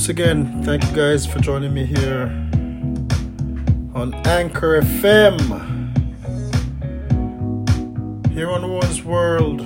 [0.00, 2.22] once again, thank you guys for joining me here
[3.94, 5.38] on Anchor FM.
[8.32, 9.60] Here on One's World,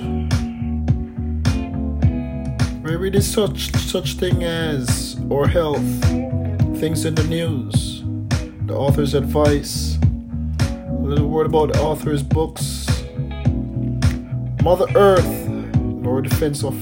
[2.83, 6.01] where we such such thing as or health,
[6.81, 8.03] things in the news,
[8.65, 9.97] the author's advice,
[10.59, 12.87] a little word about the author's books,
[14.61, 16.75] Mother Earth, Lord Defense of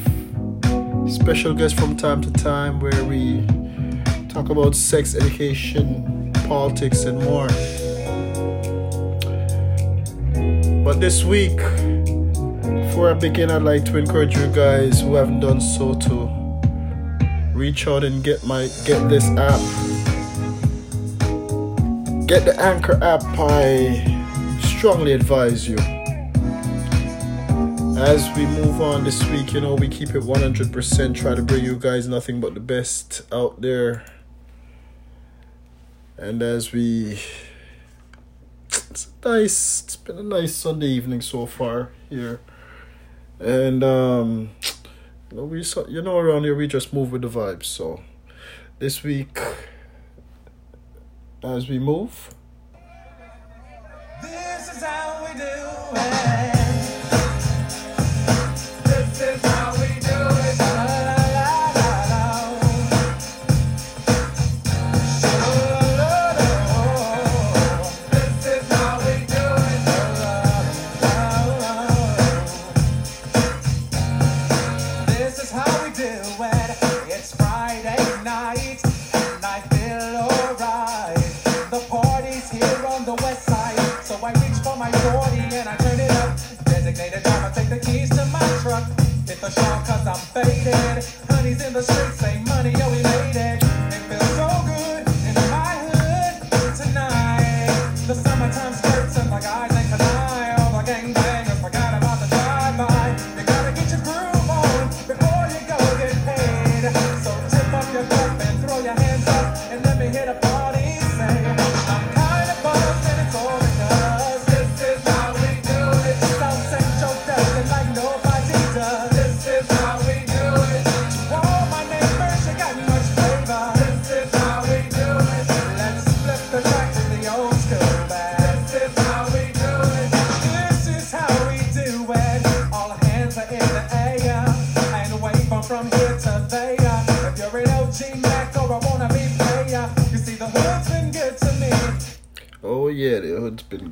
[1.13, 3.45] special guests from time to time where we
[4.29, 7.47] talk about sex education, politics, and more.
[10.83, 11.57] But this week,
[12.87, 17.87] before I begin, I'd like to encourage you guys who haven't done so to reach
[17.87, 19.61] out and get my get this app.
[22.27, 23.23] Get the Anchor app.
[23.37, 25.77] I strongly advise you
[27.97, 31.63] as we move on this week, you know, we keep it 100%, try to bring
[31.63, 34.05] you guys nothing but the best out there.
[36.17, 37.19] And as we.
[38.69, 39.83] It's nice.
[39.83, 42.39] It's been a nice Sunday evening so far here.
[43.39, 44.49] And, um.
[45.31, 47.65] You know, we, you know, around here we just move with the vibes.
[47.65, 48.01] So,
[48.77, 49.39] this week,
[51.43, 52.33] as we move.
[54.21, 56.62] This is how we do it.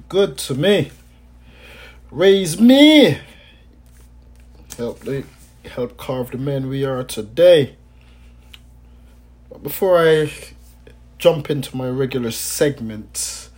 [0.09, 0.91] Good to me.
[2.09, 3.19] Raise me.
[4.77, 5.23] Help me
[5.65, 7.75] help carve the men we are today.
[9.49, 10.31] But before I
[11.17, 13.49] jump into my regular segment,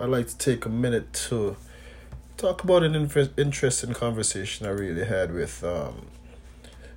[0.00, 1.56] I'd like to take a minute to
[2.36, 2.94] talk about an
[3.36, 6.06] interesting conversation I really had with um,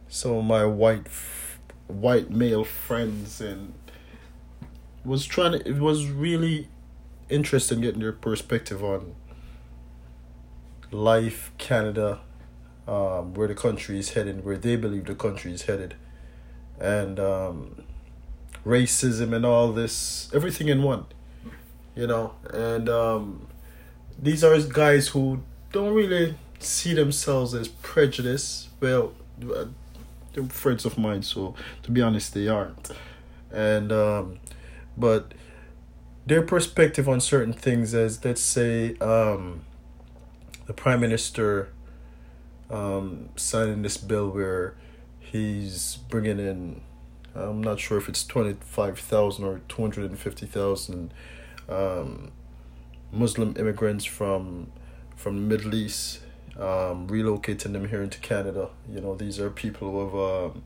[0.08, 1.08] some of my white
[1.88, 3.74] white male friends and
[5.04, 6.68] was trying to it was really
[7.30, 9.16] interested in getting their perspective on
[10.92, 12.20] life, Canada,
[12.88, 15.96] um, where the country is headed, where they believe the country is headed,
[16.80, 17.84] and um,
[18.66, 21.06] racism and all this, everything in one,
[21.96, 22.34] you know.
[22.54, 23.48] And um,
[24.22, 25.42] these are guys who
[25.72, 28.70] don't really see themselves as prejudiced.
[28.80, 29.14] Well,
[30.34, 32.92] they're friends of mine, so to be honest, they aren't.
[33.52, 34.40] And um,
[34.98, 35.34] but
[36.26, 39.62] their perspective on certain things as let's say um,
[40.66, 41.70] the prime minister
[42.70, 44.76] um, signing this bill where
[45.20, 46.82] he's bringing in
[47.36, 51.14] i'm not sure if it's 25000 or 250000
[51.70, 52.32] um,
[53.12, 54.72] muslim immigrants from
[55.16, 56.22] from the middle east
[56.58, 58.70] um, relocating them here into canada.
[58.90, 60.64] You know these are people who have um,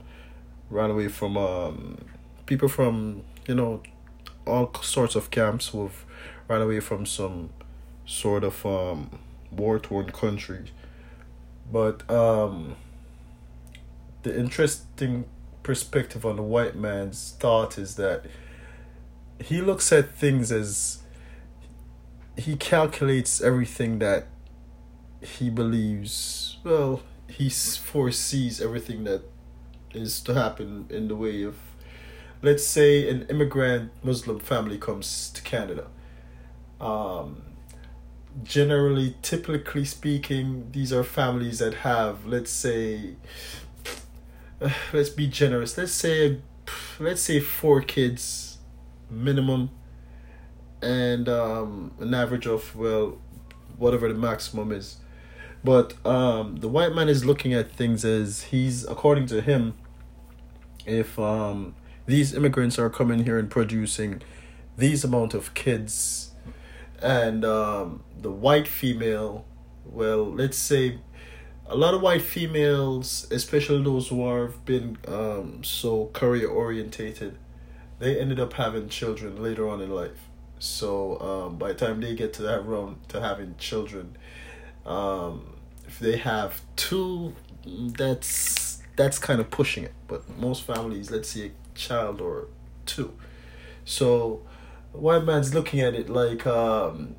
[0.69, 1.97] run away from um,
[2.45, 3.81] people from you know
[4.49, 6.05] all sorts of camps who've
[6.47, 7.51] run away from some
[8.05, 9.19] sort of um,
[9.51, 10.71] war torn country.
[11.71, 12.75] But um,
[14.23, 15.25] the interesting
[15.63, 18.25] perspective on the white man's thought is that
[19.39, 20.99] he looks at things as
[22.37, 24.27] he calculates everything that
[25.21, 29.21] he believes well he foresees everything that
[29.93, 31.57] is to happen in the way of
[32.41, 35.87] let's say an immigrant Muslim family comes to Canada.
[36.79, 37.43] Um,
[38.43, 43.15] generally, typically speaking, these are families that have, let's say,
[44.61, 45.77] uh, let's be generous.
[45.77, 46.39] Let's say
[46.99, 48.57] let's say four kids
[49.09, 49.69] minimum
[50.81, 53.17] and um, an average of well
[53.77, 54.97] whatever the maximum is
[55.63, 59.73] but um, the white man is looking at things as he's according to him
[60.85, 61.75] if um,
[62.09, 64.21] these immigrants are coming here and producing
[64.77, 66.31] these amount of kids
[67.01, 69.45] and um, the white female
[69.85, 70.99] well let's say
[71.69, 77.37] a lot of white females, especially those who have been um, so career orientated,
[77.99, 80.29] they ended up having children later on in life.
[80.57, 84.17] So um, by the time they get to that round to having children,
[84.85, 85.57] um,
[85.87, 87.35] if they have two,
[87.65, 89.93] that's that's kind of pushing it.
[90.07, 92.47] But most families, let's a child or
[92.85, 93.13] two.
[93.85, 94.41] So
[94.91, 97.15] white man's looking at it like um,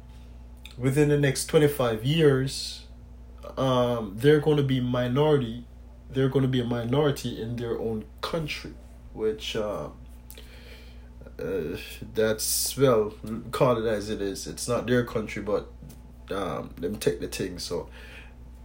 [0.78, 2.86] within the next twenty five years
[3.56, 5.66] um, they're going to be minority.
[6.10, 8.74] They're going to be a minority in their own country,
[9.12, 9.88] which uh,
[11.38, 11.76] uh,
[12.14, 13.14] that's well
[13.50, 14.46] call it as it is.
[14.46, 15.70] It's not their country, but
[16.30, 17.88] um, them take the thing, so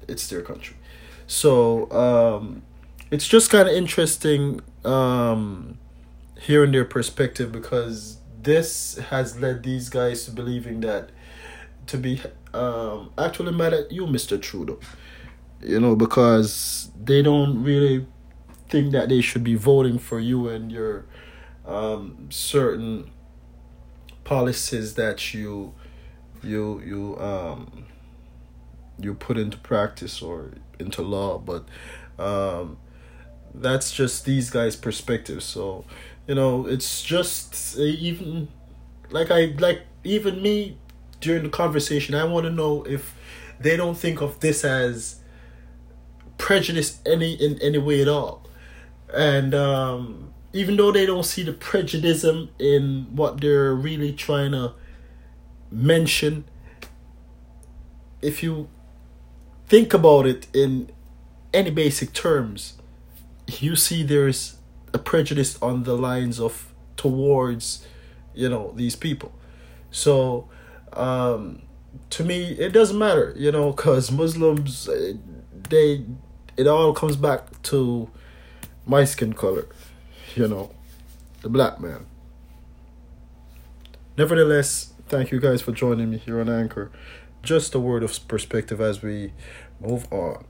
[0.08, 0.78] it's their country.
[1.28, 2.64] So um,
[3.12, 5.78] it's just kind of interesting um,
[6.46, 11.10] hearing their perspective because this has led these guys to believing that
[11.88, 12.22] to be
[12.54, 14.42] um, actually mad at you, Mr.
[14.42, 14.80] Trudeau.
[15.62, 18.06] You know, because they don't really
[18.70, 21.06] think that they should be voting for you and your
[21.66, 23.12] um, certain
[24.24, 25.74] policies that you
[26.44, 27.86] you you um
[29.00, 31.66] you put into practice or into law but
[32.20, 32.78] um
[33.54, 35.86] that's just these guys perspective so
[36.28, 38.48] you know it's just even
[39.12, 40.78] like i like even me
[41.26, 43.16] during the conversation, I want to know if
[43.60, 45.20] they don't think of this as
[46.38, 48.44] prejudice any in any way at all,
[49.14, 54.74] and um, even though they don't see the prejudice in what they're really trying to
[55.72, 56.46] mention,
[58.22, 58.70] if you
[59.68, 60.92] think about it in
[61.54, 62.74] any basic terms,
[63.48, 64.58] you see there's
[64.94, 67.86] a prejudice on the lines of towards
[68.34, 69.32] you know these people.
[69.92, 70.50] So
[70.94, 71.62] um,
[72.10, 75.14] to me it doesn't matter you know because muslims eh,
[75.70, 76.06] they
[76.58, 78.10] it all comes back to
[78.86, 79.68] my skin color
[80.36, 80.72] you know
[81.42, 82.06] the black man.
[84.18, 86.92] Nevertheless thank you guys for joining me here on anchor.
[87.44, 89.32] Just a word of perspective as we
[89.80, 90.46] move on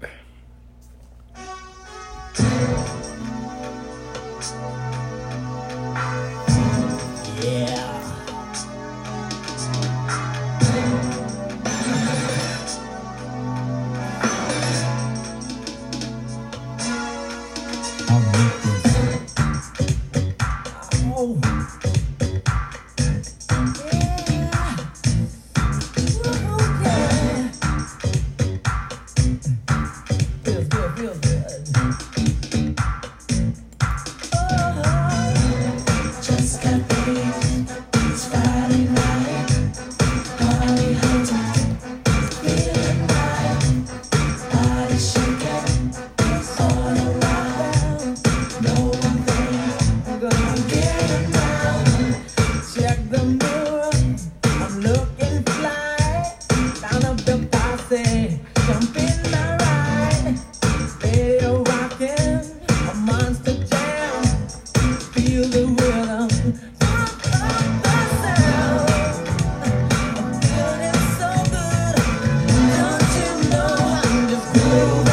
[74.55, 75.04] yeah,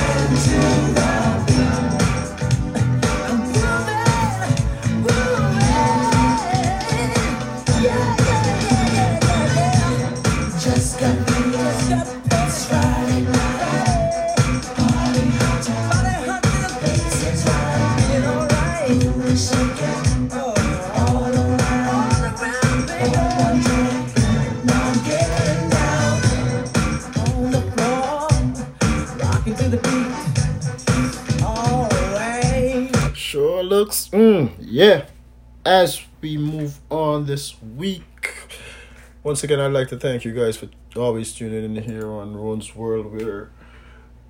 [39.32, 42.76] once again, I'd like to thank you guys for always tuning in here on Ron's
[42.76, 43.48] World, where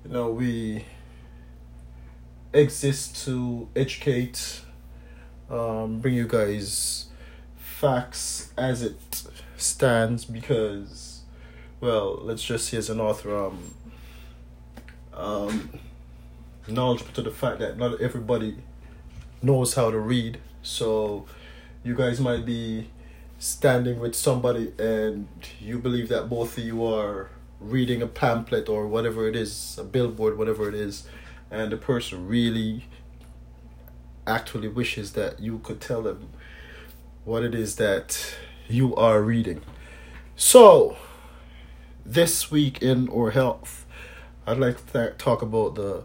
[0.05, 0.85] you know we
[2.53, 4.61] exist to educate,
[5.49, 7.07] um, bring you guys
[7.57, 9.23] facts as it
[9.57, 10.23] stands.
[10.23, 11.23] Because,
[11.81, 13.73] well, let's just say as an author, um,
[15.13, 15.79] um,
[16.65, 18.55] knowledgeable to the fact that not everybody
[19.41, 21.25] knows how to read So
[21.83, 22.87] you guys might be
[23.43, 25.27] standing with somebody and
[25.59, 29.83] you believe that both of you are reading a pamphlet or whatever it is, a
[29.83, 31.05] billboard, whatever it is,
[31.51, 32.85] and the person really
[34.25, 36.29] actually wishes that you could tell them
[37.25, 38.33] what it is that
[38.69, 39.61] you are reading.
[40.37, 40.95] So,
[42.05, 43.85] this week in Our Health,
[44.47, 46.03] I'd like to th- talk about the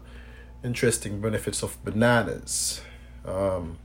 [0.61, 2.81] interesting benefits of bananas.
[3.23, 3.77] Um,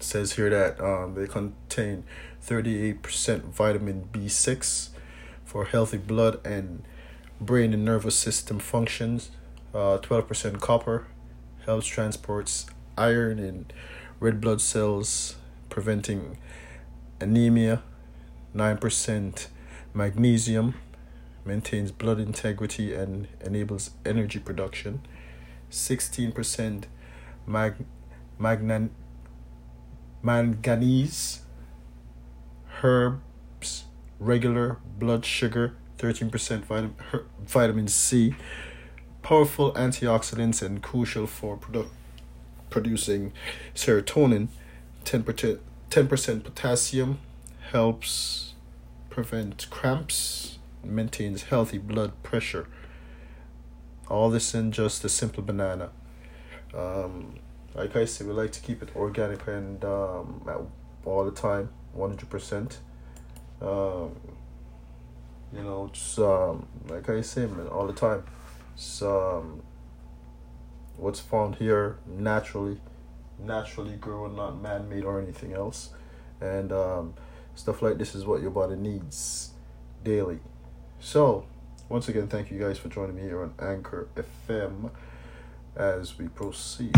[0.00, 2.04] says here that um, they contain
[2.46, 4.90] 38% vitamin B6
[5.44, 6.82] for healthy blood and
[7.40, 9.30] brain and nervous system functions,
[9.74, 11.06] uh, 12% copper,
[11.64, 12.66] helps transports
[12.98, 13.66] iron in
[14.20, 15.36] red blood cells,
[15.70, 16.38] preventing
[17.20, 17.82] anemia,
[18.54, 19.46] 9%
[19.94, 20.74] magnesium,
[21.44, 25.00] maintains blood integrity and enables energy production,
[25.70, 26.84] 16%
[27.46, 27.74] mag,
[28.38, 28.90] magnan,
[30.22, 31.40] manganese,
[32.84, 33.84] herbs,
[34.20, 36.94] regular blood sugar, 13% vitamin,
[37.44, 38.34] vitamin C,
[39.22, 41.88] powerful antioxidants and crucial for produ-
[42.70, 43.32] producing
[43.74, 44.48] serotonin,
[45.04, 45.58] 10%,
[45.90, 47.18] 10% potassium,
[47.70, 48.54] helps
[49.08, 52.68] prevent cramps, maintains healthy blood pressure.
[54.08, 55.90] All this in just a simple banana.
[56.74, 57.36] Um,
[57.74, 60.42] like I said, we like to keep it organic and um,
[61.04, 62.76] all the time, 100%.
[63.60, 64.16] Um,
[65.52, 68.24] you know, just um, like I say, man, all the time.
[68.76, 69.62] So, um,
[70.96, 72.80] what's found here naturally,
[73.38, 75.90] naturally grown, not man made or anything else.
[76.40, 77.14] And um,
[77.54, 79.50] stuff like this is what your body needs
[80.02, 80.40] daily.
[80.98, 81.46] So,
[81.88, 84.90] once again, thank you guys for joining me here on Anchor FM
[85.76, 86.94] as we proceed.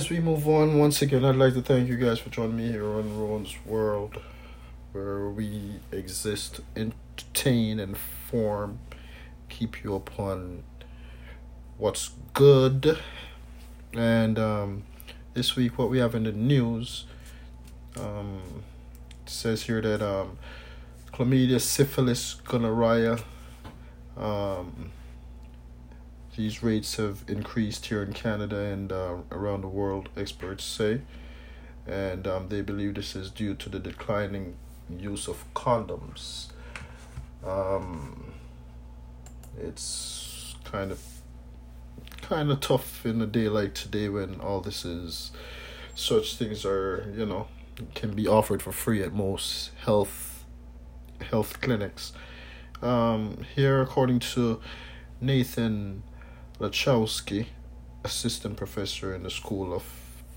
[0.00, 2.68] As we move on, once again, I'd like to thank you guys for joining me
[2.68, 4.18] here on Ron's World,
[4.92, 8.78] where we exist, entertain, inform,
[9.50, 10.62] keep you upon
[11.76, 12.98] what's good.
[13.92, 14.84] And um,
[15.34, 17.04] this week, what we have in the news
[17.98, 18.62] um,
[19.26, 20.38] says here that um,
[21.12, 23.18] chlamydia, syphilis, gonorrhea,
[24.16, 24.92] um,
[26.36, 31.02] these rates have increased here in Canada and uh, around the world, experts say.
[31.86, 34.56] And um, they believe this is due to the declining
[34.88, 36.48] use of condoms.
[37.44, 38.32] Um,
[39.58, 41.00] it's kind of
[42.22, 45.32] kind of tough in a day like today when all this is
[45.94, 47.48] such things are you know
[47.94, 50.44] can be offered for free at most health
[51.30, 52.12] health clinics
[52.82, 54.60] um here according to
[55.20, 56.02] nathan
[56.60, 57.46] Lachowski,
[58.04, 59.82] assistant professor in the School of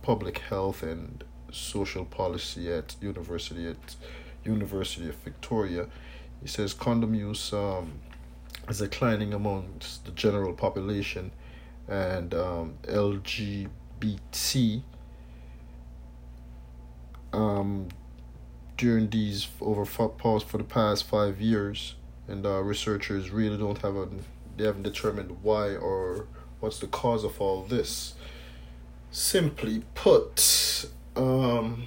[0.01, 3.95] Public Health and Social Policy at University at
[4.45, 5.87] University of Victoria.
[6.41, 7.99] He says condom use um,
[8.69, 11.31] is declining amongst the general population
[11.89, 14.81] and um, LGBT
[17.33, 17.89] um,
[18.77, 21.95] during these over past for the past five years,
[22.29, 24.07] and uh, researchers really don't have a
[24.57, 26.27] they haven't determined why or
[26.59, 28.13] what's the cause of all this.
[29.11, 31.83] Simply put, um,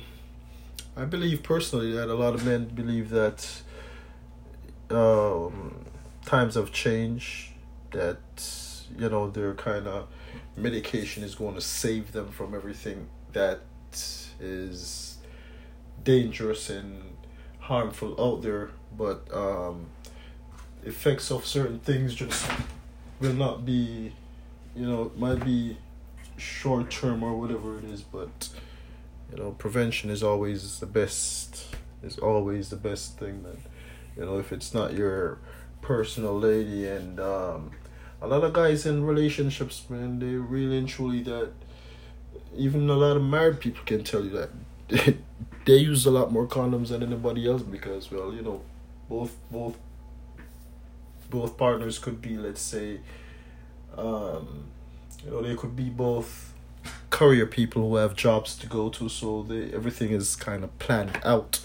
[0.96, 3.62] I believe personally that a lot of men believe that
[4.90, 5.84] um,
[6.24, 7.52] times have changed,
[7.92, 8.18] that,
[8.96, 10.08] you know, their kind of
[10.56, 13.60] medication is going to save them from everything that
[14.40, 15.18] is
[16.04, 17.02] dangerous and
[17.58, 19.86] harmful out there, but um,
[20.86, 22.48] effects of certain things just
[23.20, 24.12] will not be,
[24.74, 25.76] you know, might be
[26.36, 28.48] short term or whatever it is, but
[29.30, 31.66] you know, prevention is always the best.
[32.02, 33.56] Is always the best thing that,
[34.16, 35.38] you know, if it's not your
[35.80, 37.72] personal lady and um,
[38.20, 41.52] a lot of guys in relationships, man, they really and truly that.
[42.54, 45.16] Even a lot of married people can tell you that
[45.66, 48.62] they use a lot more condoms than anybody else because, well, you know,
[49.08, 49.76] both both
[51.30, 53.00] both partners could be, let's say,
[53.96, 54.66] um,
[55.24, 56.52] you know, they could be both
[57.10, 61.20] courier people who have jobs to go to, so they everything is kind of planned
[61.24, 61.60] out.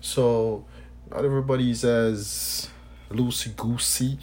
[0.00, 0.64] So
[1.10, 2.68] not everybody's as
[3.10, 4.18] loosey goosey,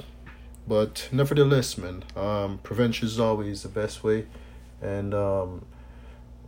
[0.67, 4.25] but nevertheless, man, um, prevention is always the best way,
[4.81, 5.65] and um,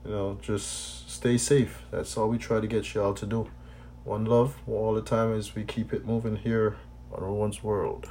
[0.06, 1.84] you know, just stay safe.
[1.92, 3.50] That's all we try to get y'all to do.
[4.04, 6.78] One love all the time as we keep it moving here
[7.12, 8.10] on Rowan's World.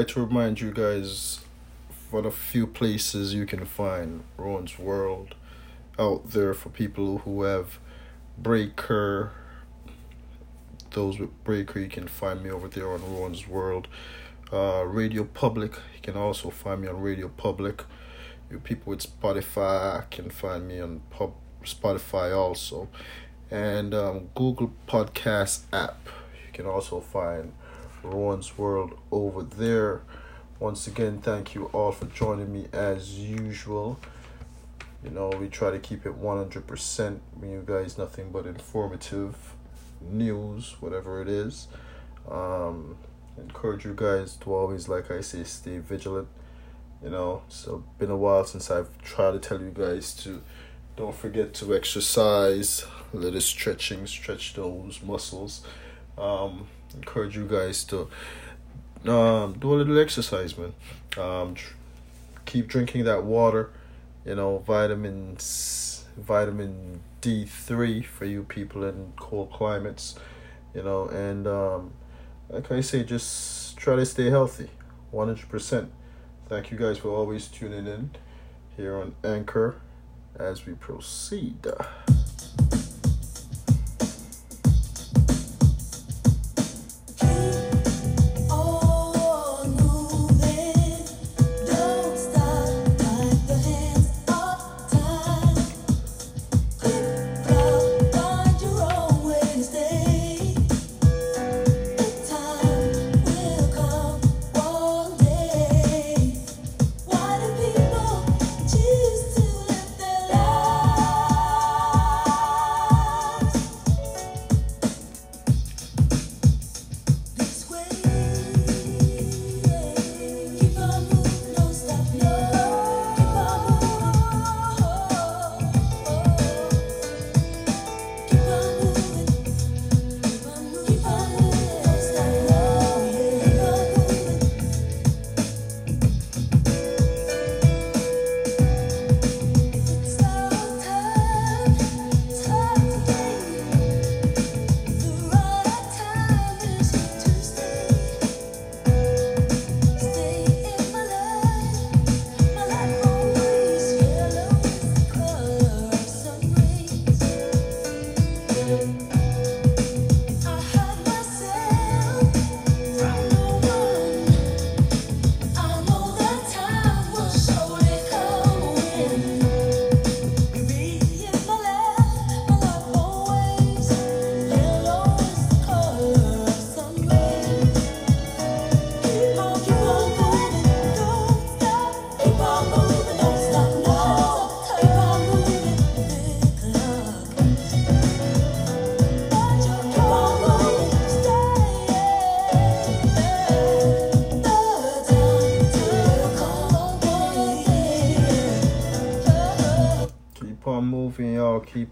[0.00, 1.40] Like to remind you guys
[2.10, 5.34] what a few places you can find Rowan's World
[5.98, 7.78] out there for people who have
[8.38, 9.30] Breaker.
[10.92, 13.88] Those with Breaker, you can find me over there on Rowan's World.
[14.50, 17.84] Uh, Radio Public, you can also find me on Radio Public.
[18.50, 22.88] You people with Spotify can find me on pub Spotify also,
[23.50, 26.08] and um, Google Podcast app.
[26.46, 27.52] You can also find
[28.02, 30.02] Rowan's World over there.
[30.58, 33.98] Once again, thank you all for joining me as usual.
[35.02, 37.20] You know, we try to keep it 100%.
[37.40, 39.54] Me, you guys, nothing but informative
[40.00, 41.68] news, whatever it is.
[42.30, 42.96] Um,
[43.38, 46.28] encourage you guys to always, like I say, stay vigilant.
[47.02, 50.42] You know, so been a while since I've tried to tell you guys to
[50.96, 52.84] don't forget to exercise,
[53.14, 55.64] a little stretching, stretch those muscles.
[56.18, 58.08] Um, encourage you guys to
[59.10, 60.74] um, do a little exercise, man.
[61.16, 61.74] Um, tr-
[62.44, 63.70] keep drinking that water.
[64.24, 70.14] You know, vitamins, vitamin D three for you people in cold climates.
[70.74, 71.92] You know, and um,
[72.48, 74.68] like I say, just try to stay healthy,
[75.10, 75.90] one hundred percent.
[76.48, 78.10] Thank you guys for always tuning in
[78.76, 79.80] here on Anchor
[80.38, 81.66] as we proceed.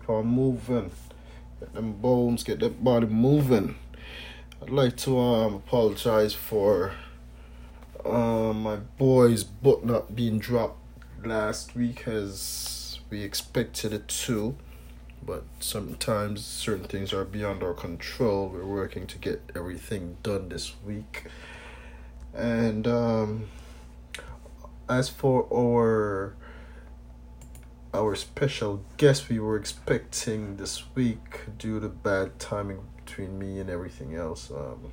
[0.08, 0.90] On moving.
[1.60, 3.76] Get them bones, get that body moving.
[4.62, 6.92] I'd like to um apologize for
[8.04, 10.78] um my boy's book not being dropped
[11.24, 14.56] last week as we expected it to.
[15.24, 18.48] But sometimes certain things are beyond our control.
[18.48, 21.24] We're working to get everything done this week.
[22.34, 23.48] And um
[24.88, 26.34] as for our
[27.94, 33.70] our special guest we were expecting this week due to bad timing between me and
[33.70, 34.50] everything else.
[34.50, 34.92] Um,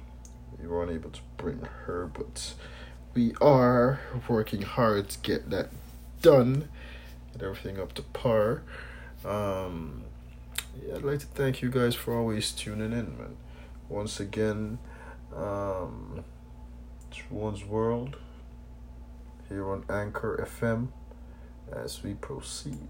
[0.60, 2.54] we were unable to bring her but
[3.14, 5.70] we are working hard to get that
[6.22, 6.70] done
[7.34, 8.64] get everything up to par.
[9.26, 10.04] Um,
[10.86, 13.38] yeah, i'd like to thank you guys for always tuning in man.
[13.90, 14.80] Once again
[15.36, 16.24] um,
[17.12, 18.18] it's one's world
[19.50, 20.88] here on anchor fm
[21.74, 22.90] as we proceed.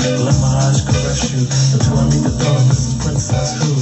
[0.00, 3.76] Let my eyes caress you until I meet the thought this princess who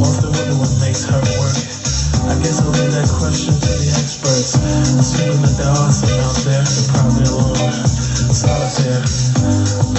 [0.00, 1.58] often wonder what makes her work.
[2.24, 4.56] I guess I'll leave that question to the experts,
[4.96, 7.60] assuming that there are some out there who probably alone,
[8.32, 9.04] solitaire.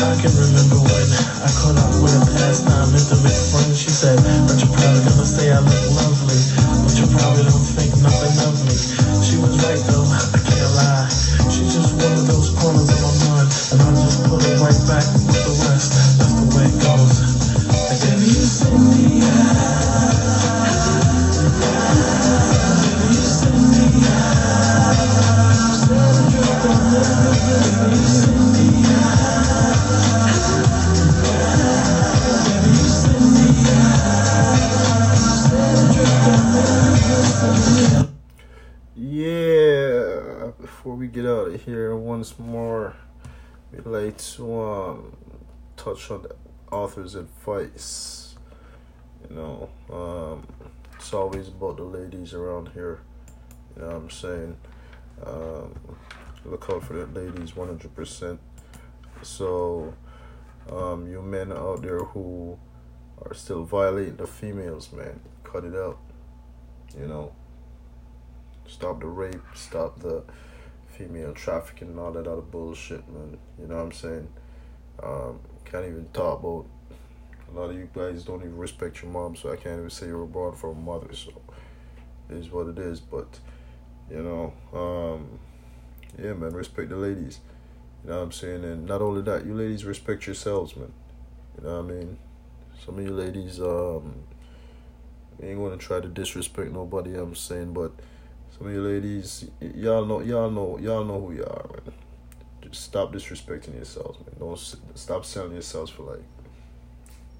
[0.02, 3.70] I can remember when I caught up with a past time intimate friend.
[3.78, 4.18] She said,
[4.50, 6.42] but you're probably gonna say I look lovely,
[6.82, 8.76] but you probably don't think nothing of me.
[9.22, 11.06] She was right though, I can't lie.
[11.54, 14.82] She just one of those corners of my mind, and I just put it right
[14.90, 15.25] back.
[45.76, 46.36] Touch on the
[46.72, 48.36] author's advice.
[49.28, 50.48] You know, um,
[50.96, 53.00] it's always about the ladies around here.
[53.76, 54.58] You know what I'm saying?
[55.26, 55.76] Um,
[56.46, 58.38] look out for the ladies 100%.
[59.24, 59.92] So,
[60.72, 62.60] um, you men out there who
[63.24, 65.98] are still violating the females, man, cut it out.
[66.96, 67.32] You know,
[68.68, 70.24] stop the rape, stop the
[70.98, 73.38] female trafficking and all that other bullshit, man.
[73.60, 74.28] You know what I'm saying?
[75.02, 76.66] Um, can't even talk about.
[77.48, 80.08] A lot of you guys don't even respect your mom, so I can't even say
[80.08, 81.14] you were born from a mother.
[81.14, 81.32] So
[82.30, 83.00] it is what it is.
[83.00, 83.40] But
[84.10, 85.40] you know, um,
[86.18, 87.40] yeah, man, respect the ladies.
[88.04, 88.64] You know what I'm saying?
[88.64, 90.92] And not only that, you ladies respect yourselves, man.
[91.58, 92.18] You know what I mean?
[92.84, 94.16] Some of you ladies, um,
[95.42, 97.16] ain't gonna try to disrespect nobody.
[97.16, 97.92] I'm saying, but
[98.58, 101.94] some of you ladies, y'all know, y'all know, y'all know who you are, man
[102.62, 104.36] Just stop disrespecting yourselves, man.
[104.40, 104.58] Don't
[104.96, 106.24] stop selling yourselves for like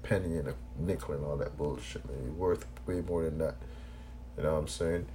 [0.02, 2.18] penny and a nickel and all that bullshit, man.
[2.22, 3.56] You're worth way more than that.
[4.36, 5.06] You know what I'm saying?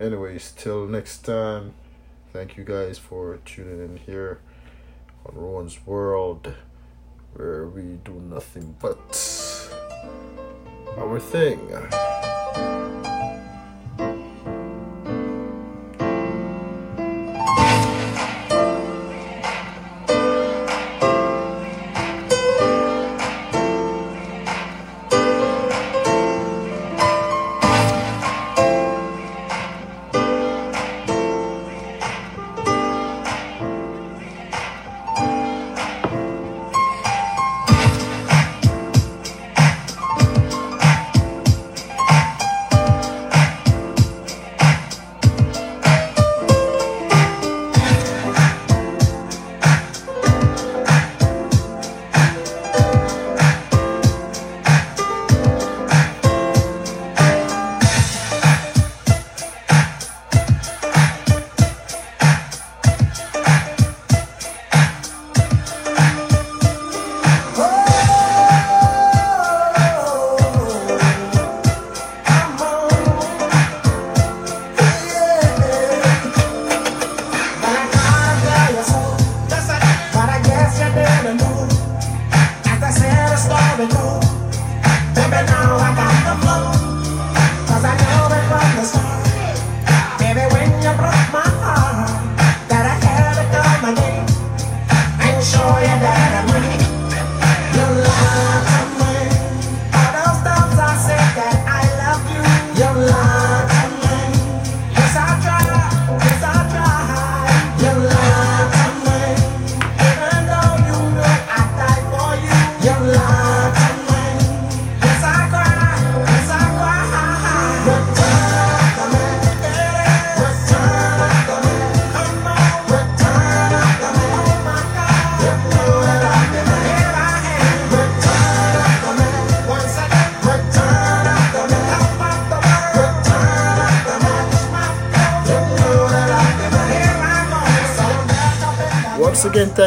[0.00, 1.74] Anyways, till next time,
[2.32, 4.40] thank you guys for tuning in here
[5.26, 6.54] on Rowan's World,
[7.34, 9.68] where we do nothing but
[10.96, 11.60] our thing.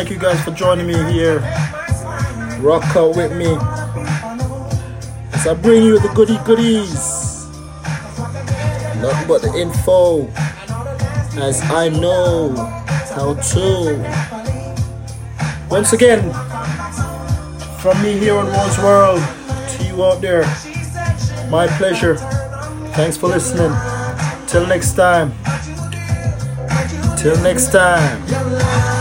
[0.06, 1.40] Thank you guys for joining me here.
[2.60, 3.58] Rock out with me
[5.34, 7.48] as I bring you the goody goodies.
[9.02, 10.28] Nothing but the info
[11.42, 12.54] as I know
[13.16, 13.98] how to.
[15.72, 16.22] Once again,
[17.80, 19.24] from me here on Rose World
[19.70, 20.44] to you out there,
[21.50, 22.18] my pleasure.
[22.94, 23.76] Thanks for listening.
[24.46, 25.34] Till next time.
[27.18, 28.95] Till next time.